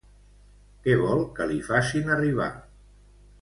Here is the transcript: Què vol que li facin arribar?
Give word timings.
Què 0.87 0.95
vol 1.01 1.21
que 1.35 1.47
li 1.51 1.59
facin 1.67 2.11
arribar? 2.17 2.49